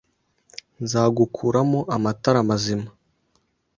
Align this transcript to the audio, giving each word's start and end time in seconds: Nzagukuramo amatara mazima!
Nzagukuramo 0.83 1.79
amatara 1.95 2.39
mazima! 2.49 2.89